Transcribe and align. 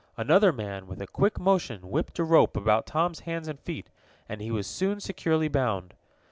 Another 0.17 0.51
man, 0.51 0.87
with 0.87 0.99
a 0.99 1.05
quick 1.05 1.39
motion, 1.39 1.91
whipped 1.91 2.17
a 2.17 2.23
rope 2.23 2.57
about 2.57 2.87
Tom's 2.87 3.19
hands 3.19 3.47
and 3.47 3.59
feet, 3.59 3.91
and 4.27 4.41
he 4.41 4.49
was 4.49 4.65
soon 4.65 4.99
securely 4.99 5.47
bound. 5.47 5.93